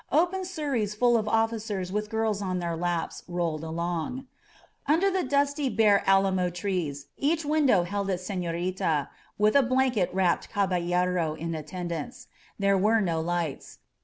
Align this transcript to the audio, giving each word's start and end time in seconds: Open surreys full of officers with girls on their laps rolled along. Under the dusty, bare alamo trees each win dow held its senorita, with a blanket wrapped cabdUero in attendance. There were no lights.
Open 0.11 0.41
surreys 0.45 0.95
full 0.97 1.15
of 1.15 1.27
officers 1.27 1.91
with 1.91 2.09
girls 2.09 2.41
on 2.41 2.57
their 2.57 2.75
laps 2.75 3.21
rolled 3.27 3.63
along. 3.63 4.25
Under 4.87 5.11
the 5.11 5.21
dusty, 5.21 5.69
bare 5.69 6.01
alamo 6.09 6.49
trees 6.49 7.05
each 7.17 7.45
win 7.45 7.67
dow 7.67 7.83
held 7.83 8.09
its 8.09 8.25
senorita, 8.25 9.09
with 9.37 9.55
a 9.55 9.61
blanket 9.61 10.09
wrapped 10.11 10.49
cabdUero 10.49 11.37
in 11.37 11.53
attendance. 11.53 12.25
There 12.57 12.79
were 12.79 12.99
no 12.99 13.19
lights. 13.21 13.77